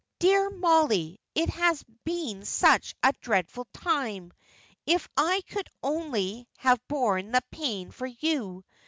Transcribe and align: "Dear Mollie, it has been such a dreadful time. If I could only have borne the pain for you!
"Dear 0.17 0.49
Mollie, 0.49 1.19
it 1.35 1.49
has 1.49 1.83
been 2.05 2.43
such 2.43 2.95
a 3.03 3.13
dreadful 3.21 3.67
time. 3.71 4.33
If 4.87 5.07
I 5.15 5.43
could 5.47 5.67
only 5.83 6.47
have 6.57 6.79
borne 6.87 7.29
the 7.33 7.43
pain 7.51 7.91
for 7.91 8.07
you! 8.07 8.63